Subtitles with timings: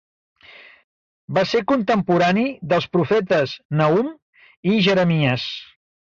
[1.37, 4.09] Va ser contemporani dels profetes Nahum
[4.71, 5.45] i Jeremies.